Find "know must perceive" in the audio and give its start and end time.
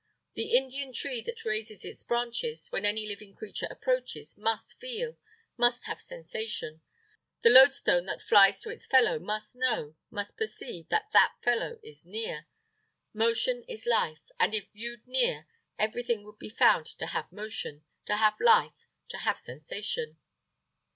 9.55-10.89